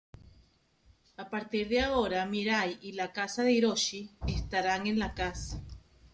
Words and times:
A 1.23 1.29
partir 1.29 1.69
de 1.69 1.79
ahora 1.79 2.25
Mirai 2.25 2.79
y 2.81 2.93
la 2.93 3.13
casa 3.13 3.43
de 3.43 3.51
Hiroshi 3.51 4.09
estarán 4.25 4.87
en 4.87 4.97
la 4.97 5.13
casa. 5.13 5.61